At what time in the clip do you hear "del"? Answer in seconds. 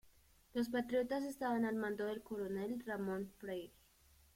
2.07-2.23